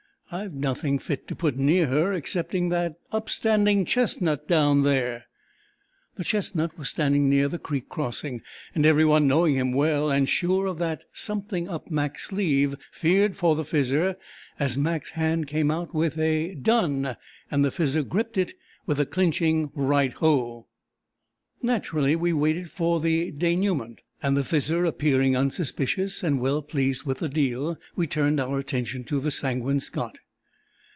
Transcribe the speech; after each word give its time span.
I've 0.33 0.53
nothing 0.53 0.97
fit 0.97 1.27
to 1.27 1.35
put 1.35 1.57
near 1.57 1.87
her 1.87 2.13
excepting 2.13 2.69
that 2.69 2.93
upstanding 3.11 3.83
chestnut 3.83 4.47
down 4.47 4.83
there." 4.83 5.25
The 6.15 6.23
chestnut 6.23 6.77
was 6.77 6.87
standing 6.87 7.27
near 7.29 7.49
the 7.49 7.59
creek 7.59 7.89
crossing, 7.89 8.41
and 8.73 8.85
every 8.85 9.03
one 9.03 9.27
knowing 9.27 9.55
him 9.55 9.73
well, 9.73 10.09
and 10.09 10.29
sure 10.29 10.67
of 10.67 10.77
that 10.77 11.03
"something" 11.11 11.67
up 11.67 11.91
Mac's 11.91 12.27
sleeve, 12.27 12.75
feared 12.93 13.35
for 13.35 13.57
the 13.57 13.63
Fizzer 13.65 14.15
as 14.57 14.77
Mac's 14.77 15.09
hand 15.11 15.47
came 15.47 15.69
out 15.69 15.93
with 15.93 16.17
a 16.17 16.55
"Done!" 16.55 17.17
and 17.51 17.65
the 17.65 17.69
Fizzer 17.69 18.01
gripped 18.07 18.37
it 18.37 18.53
with 18.85 19.01
a 19.01 19.05
clinching 19.05 19.69
"Right 19.75 20.13
ho!" 20.13 20.67
Naturally 21.61 22.15
we 22.15 22.31
waited 22.31 22.71
for 22.71 23.01
the 23.01 23.31
denouement, 23.33 23.99
and 24.23 24.37
the 24.37 24.43
Fizzer 24.43 24.85
appearing 24.87 25.35
unsuspicious 25.35 26.21
and 26.21 26.39
well 26.39 26.61
pleased 26.61 27.03
with 27.05 27.17
the 27.19 27.29
deal, 27.29 27.75
we 27.95 28.05
turned 28.05 28.39
our 28.39 28.59
attention 28.59 29.03
to 29.03 29.19
the 29.19 29.31
Sanguine 29.31 29.79
Scot. 29.79 30.19